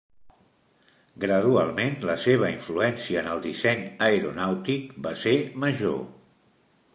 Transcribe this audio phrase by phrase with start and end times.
[1.25, 6.03] Gradualment, la seva influència en el disseny aeronàutic va ser major.